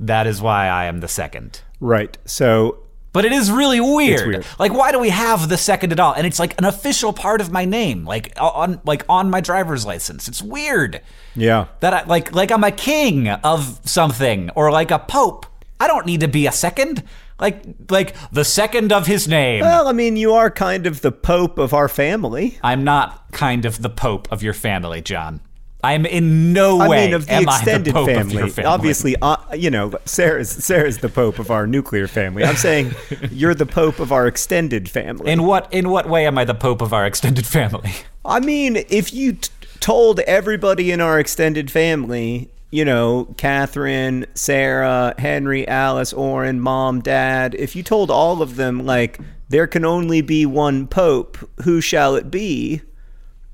[0.00, 1.60] That is why I am the second.
[1.78, 2.16] Right.
[2.24, 2.78] So
[3.12, 4.26] But it is really weird.
[4.26, 4.46] weird.
[4.58, 6.14] Like, why do we have the second at all?
[6.14, 9.84] And it's like an official part of my name, like on like on my driver's
[9.84, 10.26] license.
[10.26, 11.02] It's weird
[11.36, 11.66] yeah.
[11.80, 15.44] that I like like I'm a king of something or like a pope.
[15.78, 17.02] I don't need to be a second.
[17.40, 19.62] Like like the second of his name.
[19.62, 22.58] Well, I mean, you are kind of the pope of our family.
[22.62, 25.40] I'm not kind of the pope of your family, John.
[25.84, 28.34] I'm in no I way mean, of the am extended I the pope family.
[28.36, 28.68] of your family.
[28.68, 32.44] Obviously, uh, you know, Sarah's Sarah's the pope of our nuclear family.
[32.44, 32.92] I'm saying
[33.32, 35.32] you're the pope of our extended family.
[35.32, 37.92] In what in what way am I the pope of our extended family?
[38.24, 45.14] I mean, if you t- told everybody in our extended family, you know, Catherine, Sarah,
[45.18, 50.22] Henry, Alice, Orin, mom, dad, if you told all of them, like, there can only
[50.22, 52.80] be one pope, who shall it be?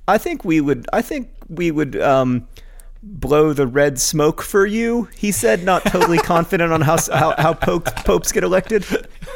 [0.07, 2.47] I think we would, I think we would, um,
[3.03, 7.55] blow the red smoke for you, he said, not totally confident on how, how, how
[7.55, 8.87] popes, popes get elected.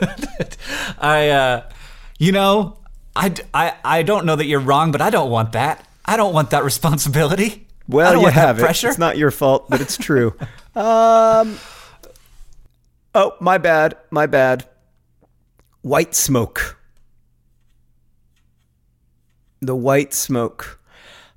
[0.99, 1.71] I, uh,
[2.21, 2.79] you know,
[3.17, 5.87] I, I i don't know that you're wrong, but I don't want that.
[6.05, 7.67] I don't want that responsibility.
[7.93, 8.63] Well, you have it.
[8.63, 8.89] pressure.
[8.89, 10.35] It's not your fault, but it's true.
[10.75, 11.59] um.
[13.15, 13.97] Oh, my bad.
[14.11, 14.67] My bad.
[15.83, 16.79] White smoke.
[19.61, 20.81] The white smoke.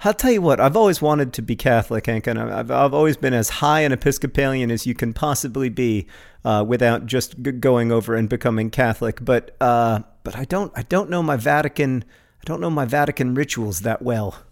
[0.04, 0.60] I'll tell you what.
[0.60, 3.92] I've always wanted to be Catholic, Hank, and I've I've always been as high an
[3.92, 6.08] Episcopalian as you can possibly be,
[6.44, 9.24] uh, without just g- going over and becoming Catholic.
[9.24, 12.06] But uh, but I don't I don't know my Vatican
[12.42, 14.44] I don't know my Vatican rituals that well.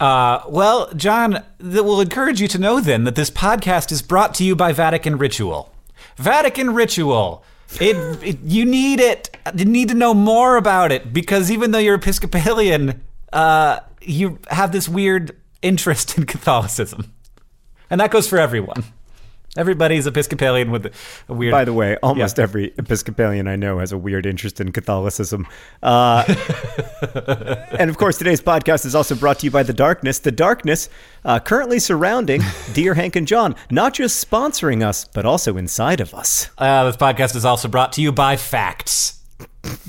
[0.00, 4.34] Uh, well, John, that will encourage you to know then that this podcast is brought
[4.36, 5.70] to you by Vatican Ritual.
[6.16, 7.44] Vatican Ritual.
[7.78, 9.36] It, it you need it.
[9.54, 14.72] You need to know more about it because even though you're Episcopalian, uh, you have
[14.72, 17.12] this weird interest in Catholicism,
[17.90, 18.84] and that goes for everyone.
[19.56, 20.94] Everybody's Episcopalian with
[21.28, 21.50] a weird.
[21.50, 25.46] By the way, almost every Episcopalian I know has a weird interest in Catholicism.
[25.82, 26.22] Uh,
[27.78, 30.20] and of course, today's podcast is also brought to you by The Darkness.
[30.20, 30.88] The Darkness,
[31.24, 32.42] uh, currently surrounding
[32.74, 36.48] Dear Hank and John, not just sponsoring us, but also inside of us.
[36.56, 39.19] Uh, this podcast is also brought to you by Facts.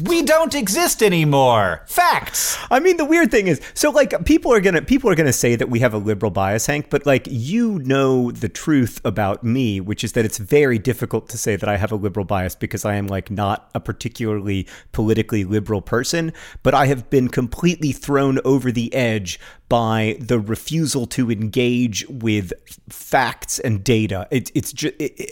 [0.04, 1.84] We don't exist anymore.
[1.88, 2.58] Facts.
[2.70, 5.56] I mean, the weird thing is, so like people are gonna people are gonna say
[5.56, 9.80] that we have a liberal bias, Hank, but like you know the truth about me,
[9.80, 12.84] which is that it's very difficult to say that I have a liberal bias because
[12.84, 18.40] I am like not a particularly politically liberal person, but I have been completely thrown
[18.44, 19.40] over the edge
[19.72, 22.52] by the refusal to engage with
[22.90, 24.28] facts and data.
[24.30, 25.32] It, it's just it,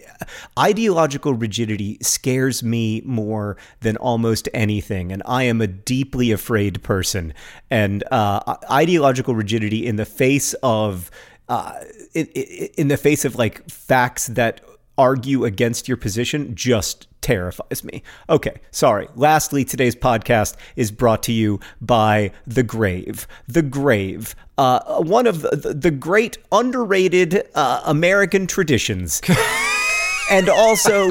[0.58, 7.34] ideological rigidity scares me more than almost anything, and I am a deeply afraid person.
[7.70, 11.12] And uh, ideological rigidity in the face of
[11.50, 11.74] uh,
[12.14, 14.62] in, in the face of like facts that
[14.98, 18.02] argue against your position just terrifies me.
[18.28, 19.08] Okay, sorry.
[19.16, 23.28] Lastly, today's podcast is brought to you by The Grave.
[23.48, 29.22] The Grave, uh, one of the, the great underrated uh, American traditions.
[30.32, 31.08] and also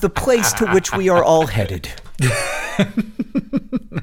[0.00, 1.88] the place to which we are all headed.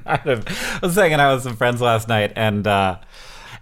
[0.05, 0.43] I
[0.81, 2.99] was hanging out with some friends last night, and uh,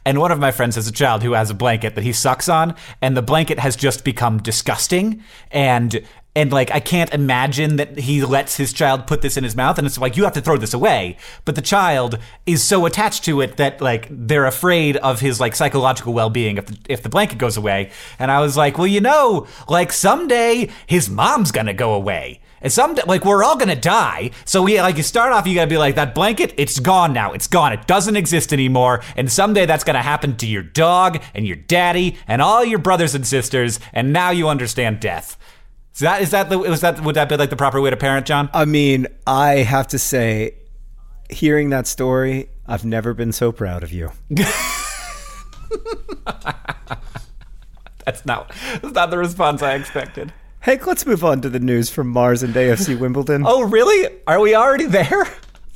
[0.04, 2.50] and one of my friends has a child who has a blanket that he sucks
[2.50, 6.02] on, and the blanket has just become disgusting, and
[6.38, 9.80] and like I can't imagine that he lets his child put this in his mouth,
[9.80, 13.26] and it's like you have to throw this away, but the child is so attached
[13.26, 17.02] to it that like they're afraid of his like psychological well being if the, if
[17.02, 21.52] the blanket goes away, and I was like, well, you know, like someday his mom's
[21.52, 22.40] gonna go away.
[22.62, 24.30] And some like we're all gonna die.
[24.46, 26.54] So we like you start off, you gotta be like that blanket.
[26.58, 27.34] It's gone now.
[27.34, 27.74] It's gone.
[27.74, 29.02] It doesn't exist anymore.
[29.16, 33.16] And someday that's gonna happen to your dog and your daddy and all your brothers
[33.16, 33.80] and sisters.
[33.92, 35.36] And now you understand death.
[35.98, 37.98] Is that is that the was that would that be like the proper way to
[37.98, 38.52] parent, John?
[38.54, 40.54] I mean, I have to say,
[41.28, 44.12] hearing that story, I've never been so proud of you.
[48.06, 50.32] That's not that's not the response I expected.
[50.62, 53.44] Hey, let's move on to the news from Mars and AFC Wimbledon.
[53.44, 54.20] Oh really?
[54.28, 55.28] Are we already there?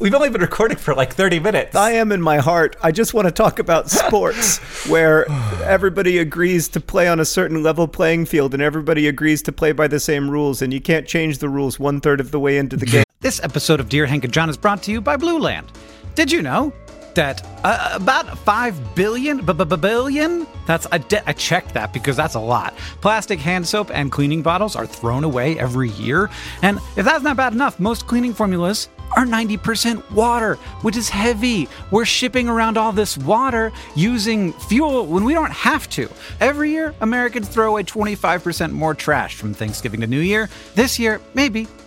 [0.01, 1.75] We've only been recording for like 30 minutes.
[1.75, 2.75] I am in my heart.
[2.81, 4.57] I just want to talk about sports
[4.89, 5.29] where
[5.61, 9.73] everybody agrees to play on a certain level playing field and everybody agrees to play
[9.73, 12.57] by the same rules, and you can't change the rules one third of the way
[12.57, 13.03] into the game.
[13.19, 15.67] This episode of Dear Hank and John is brought to you by Blueland.
[16.15, 16.73] Did you know
[17.13, 20.47] that uh, about 5 billion, b- b- billion?
[20.65, 22.75] That's, I, de- I checked that because that's a lot.
[23.01, 26.31] Plastic hand soap and cleaning bottles are thrown away every year.
[26.63, 31.67] And if that's not bad enough, most cleaning formulas are 90% water, which is heavy.
[31.91, 36.09] We're shipping around all this water using fuel when we don't have to.
[36.39, 40.49] Every year, Americans throw away 25% more trash from Thanksgiving to New Year.
[40.75, 41.67] This year, maybe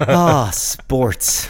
[0.00, 1.48] Ah, sports.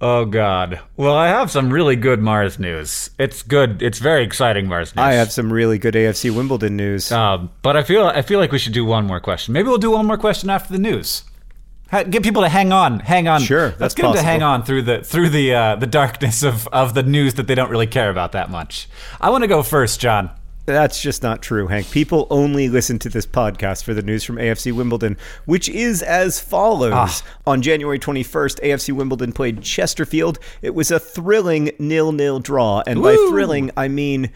[0.00, 0.80] Oh God.
[0.96, 3.10] Well, I have some really good Mars news.
[3.18, 3.80] It's good.
[3.82, 5.02] It's very exciting Mars news.
[5.02, 7.10] I have some really good AFC Wimbledon news.
[7.10, 9.54] Um, but I feel I feel like we should do one more question.
[9.54, 11.22] Maybe we'll do one more question after the news.
[11.90, 13.40] Ha- Get people to hang on, hang on.
[13.40, 16.42] Sure, let's that's get them to hang on through the through the uh, the darkness
[16.42, 18.88] of of the news that they don't really care about that much.
[19.20, 20.30] I want to go first, John.
[20.66, 21.90] That's just not true, Hank.
[21.90, 26.40] People only listen to this podcast for the news from AFC Wimbledon, which is as
[26.40, 26.92] follows.
[26.94, 27.22] Ah.
[27.46, 30.38] On January 21st, AFC Wimbledon played Chesterfield.
[30.62, 34.30] It was a thrilling nil-nil draw, and by thrilling, I mean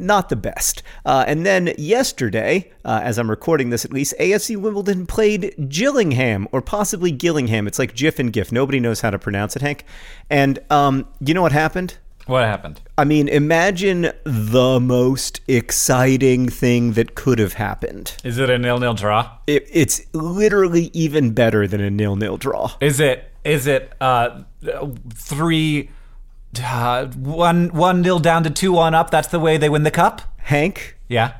[0.00, 0.82] not the best.
[1.04, 6.48] Uh, and then yesterday, uh, as I'm recording this at least, AFC Wimbledon played Gillingham,
[6.52, 7.66] or possibly Gillingham.
[7.66, 8.50] It's like GIF and GIF.
[8.50, 9.84] Nobody knows how to pronounce it, Hank.
[10.30, 11.98] And um, you know what happened?
[12.26, 12.80] What happened?
[12.98, 18.16] I mean, imagine the most exciting thing that could have happened.
[18.24, 19.30] Is it a nil nil draw?
[19.46, 22.72] It, it's literally even better than a nil-nil draw.
[22.80, 24.42] Is it is it uh
[25.14, 25.90] three
[26.62, 29.10] uh, one one nil down to two one up?
[29.10, 30.22] That's the way they win the cup.
[30.38, 31.32] Hank, Yeah.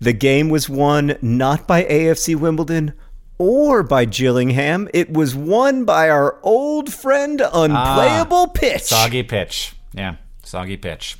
[0.00, 2.92] the game was won not by AFC Wimbledon
[3.38, 4.88] or by Gillingham.
[4.94, 8.82] It was won by our old friend Unplayable Pitch.
[8.82, 9.74] Soggy pitch.
[9.96, 10.16] Yeah.
[10.44, 11.16] Soggy pitch.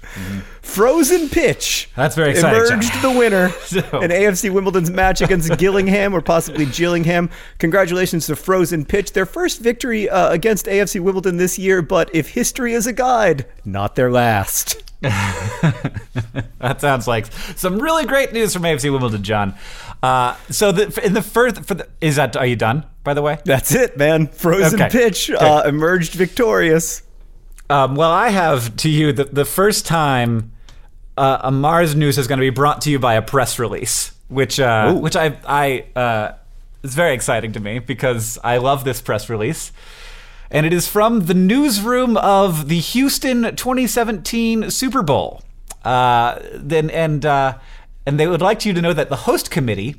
[0.63, 1.91] Frozen Pitch.
[1.97, 3.03] That's very exciting, Emerged John.
[3.13, 7.29] the winner So- in AFC Wimbledon's match against Gillingham or possibly Gillingham.
[7.59, 11.83] Congratulations to Frozen Pitch, their first victory uh, against AFC Wimbledon this year.
[11.83, 14.81] But if history is a guide, not their last.
[16.59, 19.55] That sounds like some really great news from AFC Wimbledon, John.
[20.03, 22.85] Uh, so the, in the first, for the, is that are you done?
[23.05, 24.27] By the way, That's it, man.
[24.29, 24.91] Frozen Okay.
[24.91, 27.03] Pitch uh, emerged victorious.
[27.71, 30.53] Um, well, I have to you the the first time
[31.17, 34.13] uh, a Mars news is going to be brought to you by a press release,
[34.29, 36.33] which uh, which I I uh,
[36.83, 39.73] is very exciting to me because I love this press release.
[40.49, 45.43] And it is from the newsroom of the Houston 2017 Super Bowl.
[45.85, 47.59] Uh, then and uh,
[48.07, 49.97] and they would like you to know that the host committee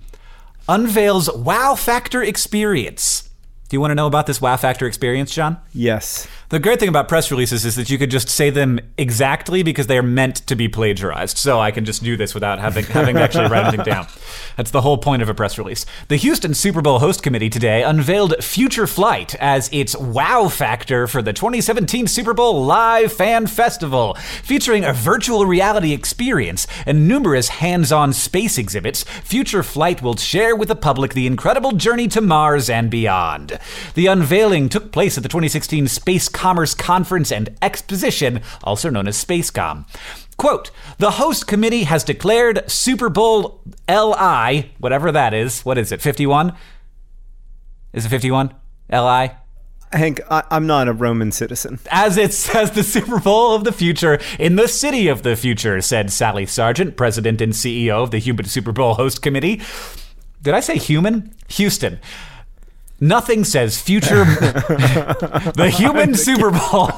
[0.69, 3.29] unveils Wow Factor experience.
[3.69, 5.57] Do you want to know about this Wow Factor experience, John?
[5.73, 6.27] Yes.
[6.49, 9.87] The great thing about press releases is that you could just say them exactly because
[9.87, 11.37] they are meant to be plagiarized.
[11.37, 14.07] So I can just do this without having having to actually write anything down.
[14.55, 15.85] That's the whole point of a press release.
[16.07, 21.21] The Houston Super Bowl host committee today unveiled Future Flight as its wow factor for
[21.21, 28.13] the 2017 Super Bowl Live Fan Festival, featuring a virtual reality experience and numerous hands-on
[28.13, 29.03] space exhibits.
[29.03, 33.59] Future Flight will share with the public the incredible journey to Mars and beyond.
[33.95, 39.17] The unveiling took place at the 2016 Space Commerce Conference and Exposition, also known as
[39.17, 39.85] Spacecom.
[40.37, 40.69] Quote,
[40.99, 43.59] the host committee has declared Super Bowl
[43.89, 45.65] LI, whatever that is.
[45.65, 46.53] What is it, 51?
[47.91, 48.53] Is it 51?
[48.91, 49.31] LI?
[49.91, 51.79] Hank, I- I'm not a Roman citizen.
[51.89, 55.81] As it says, the Super Bowl of the future in the city of the future,
[55.81, 59.59] said Sally Sargent, president and CEO of the Human Super Bowl Host Committee.
[60.43, 61.33] Did I say human?
[61.47, 61.99] Houston.
[62.99, 64.25] Nothing says future.
[64.25, 66.87] the Human Super Bowl.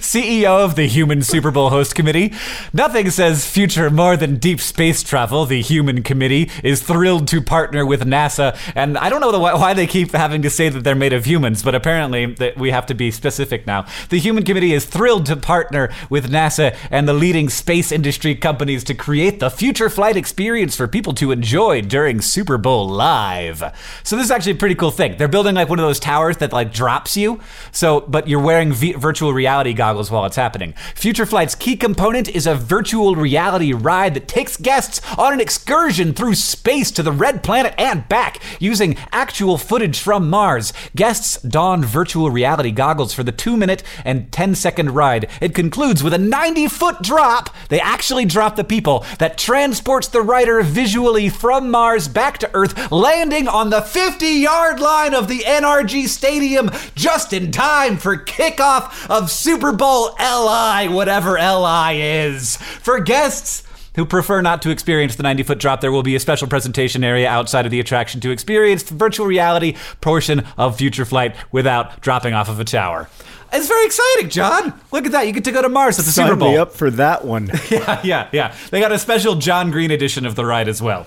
[0.00, 2.34] CEO of the Human Super Bowl Host Committee.
[2.74, 5.46] Nothing says future more than deep space travel.
[5.46, 8.54] The Human Committee is thrilled to partner with NASA.
[8.74, 11.24] And I don't know the, why they keep having to say that they're made of
[11.24, 13.86] humans, but apparently that we have to be specific now.
[14.10, 18.84] The Human Committee is thrilled to partner with NASA and the leading space industry companies
[18.84, 23.62] to create the future flight experience for people to enjoy during Super Bowl Live.
[24.02, 25.16] So this is actually actually a pretty cool thing.
[25.16, 27.40] They're building like one of those towers that like drops you.
[27.72, 30.74] So, but you're wearing v- virtual reality goggles while it's happening.
[30.94, 36.14] Future Flight's key component is a virtual reality ride that takes guests on an excursion
[36.14, 40.72] through space to the red planet and back using actual footage from Mars.
[40.96, 45.28] Guests don virtual reality goggles for the 2 minute and 10 second ride.
[45.40, 47.54] It concludes with a 90 foot drop.
[47.68, 52.90] They actually drop the people that transports the rider visually from Mars back to Earth,
[52.90, 59.08] landing on the 50 yard line of the NRG Stadium just in time for kickoff
[59.10, 62.56] of Super Bowl LI, whatever LI is.
[62.56, 63.62] For guests,
[63.96, 67.02] who prefer not to experience the 90 foot drop, there will be a special presentation
[67.04, 72.00] area outside of the attraction to experience the virtual reality portion of Future Flight without
[72.00, 73.08] dropping off of a tower.
[73.52, 74.80] It's very exciting, John.
[74.92, 75.26] Look at that.
[75.26, 76.52] You get to go to Mars at the Sign Super Bowl.
[76.52, 77.50] me up for that one.
[77.70, 78.54] Yeah, yeah, yeah.
[78.70, 81.06] They got a special John Green edition of the ride as well.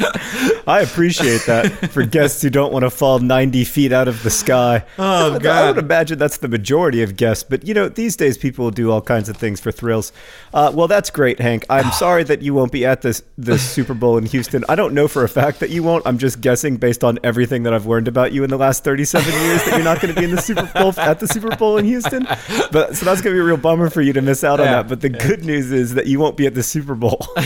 [0.66, 4.30] I appreciate that for guests who don't want to fall 90 feet out of the
[4.30, 4.84] sky.
[4.98, 5.76] Oh, I God.
[5.76, 8.90] would imagine that's the majority of guests, but you know, these days people will do
[8.90, 10.12] all kinds of things for thrills.
[10.54, 11.64] Uh, well, that's great, Hank.
[11.68, 14.64] I'm sorry that you won't be at this this Super Bowl in Houston.
[14.68, 16.06] I don't know for a fact that you won't.
[16.06, 19.32] I'm just guessing based on everything that I've learned about you in the last 37
[19.42, 21.76] years that you're not going to be in the Super Bowl at the Super Bowl
[21.78, 22.24] in Houston.
[22.70, 24.66] But so that's going to be a real bummer for you to miss out on
[24.66, 24.72] Yeah.
[24.76, 24.88] that.
[24.88, 27.26] But the good news is that you won't be at the Super Bowl.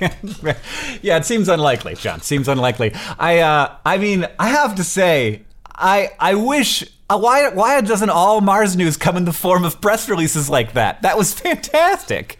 [1.02, 2.20] yeah, it seems unlikely, John.
[2.20, 2.92] Seems unlikely.
[3.18, 5.42] I, uh, I mean, I have to say,
[5.74, 6.84] I, I wish.
[7.10, 10.74] Uh, why, why doesn't all Mars news come in the form of press releases like
[10.74, 11.00] that?
[11.02, 12.38] That was fantastic.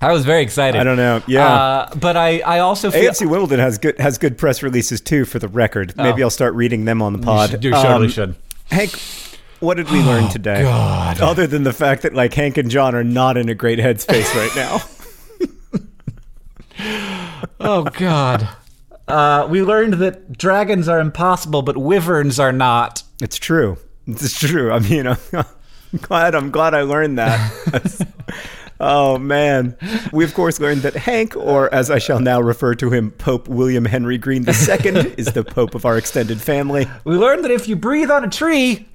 [0.00, 0.78] I was very excited.
[0.80, 1.22] I don't know.
[1.26, 1.46] Yeah.
[1.46, 5.24] uh, but I, I also feel AFC Wimbledon has good has good press releases too.
[5.24, 7.48] For the record, maybe I'll start reading them on the pod.
[7.48, 7.50] Oh.
[7.52, 8.34] should- you totally Um, should.
[8.70, 9.00] Hank,
[9.60, 10.62] what did we learn today?
[10.62, 11.20] God.
[11.20, 14.34] Other than the fact that like Hank and John are not in a great headspace
[14.34, 14.80] right now.
[16.78, 18.48] Oh God.
[19.08, 23.02] Uh, we learned that dragons are impossible, but wyverns are not.
[23.22, 23.76] it's true.
[24.06, 24.72] It's true.
[24.72, 25.44] I mean, I'm
[26.00, 26.34] glad.
[26.34, 28.06] I'm glad I learned that.
[28.80, 29.76] oh man.
[30.12, 33.48] We of course learned that Hank, or as I shall now refer to him, Pope
[33.48, 34.52] William Henry Green II,
[35.16, 36.86] is the Pope of our extended family.
[37.04, 38.88] We learned that if you breathe on a tree,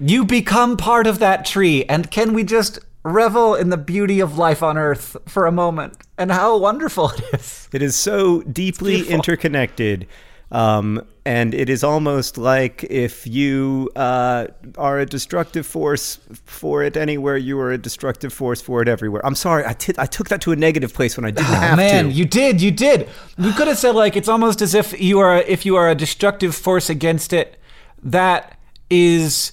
[0.00, 1.84] you become part of that tree.
[1.84, 5.96] And can we just revel in the beauty of life on Earth for a moment
[6.18, 7.68] and how wonderful it is?
[7.72, 10.06] It is so deeply interconnected.
[10.50, 14.46] Um, and it is almost like if you uh,
[14.78, 19.24] are a destructive force for it anywhere, you are a destructive force for it everywhere.
[19.26, 21.72] I'm sorry, I ti- I took that to a negative place when I didn't have
[21.72, 22.10] Oh, Man, to.
[22.12, 23.08] you did, you did.
[23.38, 25.94] We could have said like it's almost as if you are if you are a
[25.94, 27.58] destructive force against it.
[28.02, 28.56] That
[28.90, 29.52] is,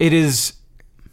[0.00, 0.54] it is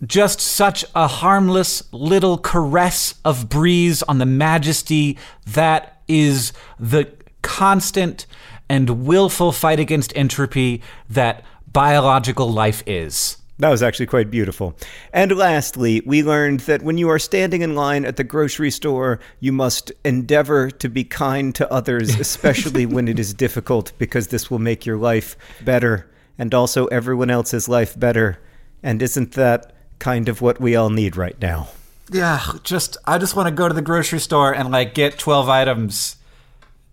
[0.06, 8.26] just such a harmless little caress of breeze on the majesty that is the constant
[8.70, 13.38] and willful fight against entropy that biological life is.
[13.60, 14.76] That was actually quite beautiful.
[15.12, 19.20] And lastly, we learned that when you are standing in line at the grocery store,
[19.40, 24.52] you must endeavor to be kind to others, especially when it is difficult, because this
[24.52, 25.36] will make your life
[25.66, 28.38] better and also everyone else's life better.
[28.84, 31.70] And isn't that kind of what we all need right now?
[32.12, 35.50] Yeah, just I just want to go to the grocery store and like get 12
[35.50, 36.16] items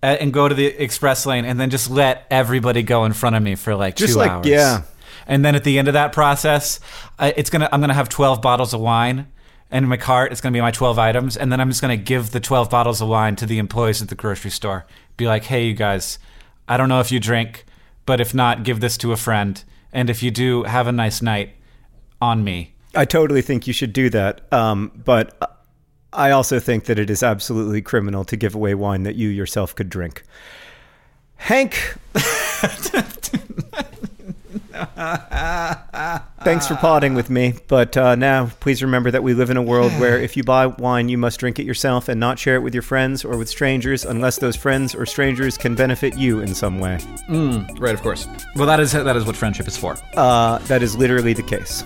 [0.03, 3.37] uh, and go to the express lane and then just let everybody go in front
[3.37, 4.47] of me for like Just 2 like- hours.
[4.47, 4.83] yeah.
[5.27, 6.81] And then at the end of that process,
[7.19, 9.29] it's going to I'm going to have 12 bottles of wine
[9.71, 11.81] and in my cart it's going to be my 12 items and then I'm just
[11.81, 14.85] going to give the 12 bottles of wine to the employees at the grocery store.
[15.17, 16.19] Be like, "Hey you guys,
[16.69, 17.65] I don't know if you drink,
[18.05, 19.63] but if not, give this to a friend.
[19.93, 21.51] And if you do, have a nice night
[22.21, 24.53] on me." I totally think you should do that.
[24.53, 25.59] Um, but
[26.13, 29.75] I also think that it is absolutely criminal to give away wine that you yourself
[29.75, 30.23] could drink.
[31.37, 31.97] Hank.
[36.45, 37.55] Thanks for potting with me.
[37.69, 40.67] But uh, now, please remember that we live in a world where if you buy
[40.67, 43.49] wine, you must drink it yourself and not share it with your friends or with
[43.49, 46.99] strangers unless those friends or strangers can benefit you in some way.
[47.79, 48.27] Right, of course.
[48.57, 49.97] Well, that is that is what friendship is for.
[50.15, 51.83] Uh, that is literally the case.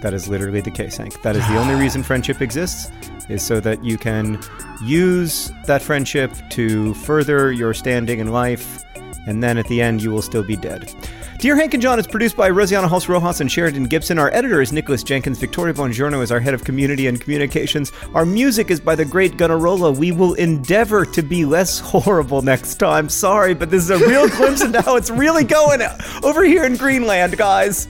[0.00, 1.20] That is literally the case, Hank.
[1.22, 2.90] That is the only reason friendship exists,
[3.28, 4.40] is so that you can
[4.82, 8.82] use that friendship to further your standing in life,
[9.26, 10.92] and then at the end, you will still be dead.
[11.40, 14.18] Dear Hank and John is produced by Rosianna Halse Rojas and Sheridan Gibson.
[14.18, 15.38] Our editor is Nicholas Jenkins.
[15.38, 17.92] Victoria Bongiorno is our head of community and communications.
[18.12, 19.96] Our music is by the great Gunnarolla.
[19.96, 23.08] We will endeavor to be less horrible next time.
[23.08, 25.80] Sorry, but this is a real glimpse into how it's really going
[26.22, 27.88] over here in Greenland, guys.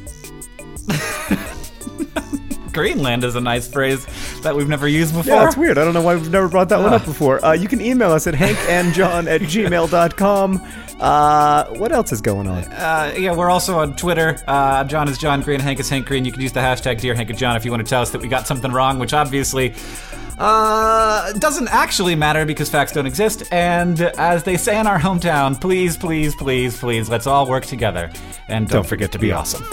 [2.72, 4.06] Greenland is a nice phrase.
[4.42, 5.32] that we've never used before.
[5.34, 5.78] Yeah, that's weird.
[5.78, 7.44] I don't know why we've never brought that one up before.
[7.44, 10.66] Uh, you can email us at hankandjohn at gmail.com.
[11.00, 12.62] Uh, what else is going on?
[12.64, 14.38] Uh, yeah, we're also on Twitter.
[14.46, 16.24] Uh, John is John Green, Hank is Hank Green.
[16.24, 18.10] You can use the hashtag Dear Hank and John if you want to tell us
[18.10, 19.74] that we got something wrong, which obviously
[20.38, 23.44] uh, doesn't actually matter because facts don't exist.
[23.50, 28.10] And as they say in our hometown, please, please, please, please, let's all work together.
[28.48, 29.64] And don't, Don't forget to be awesome.